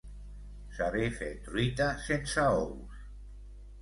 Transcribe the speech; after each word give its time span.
Saber 0.77 1.11
fer 1.19 1.29
truita 1.49 1.91
sense 2.07 2.47
ous. 2.65 3.05